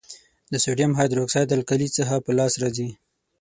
[0.51, 2.89] د سوډیم هایدرو اکسایډ القلي څخه په لاس راځي.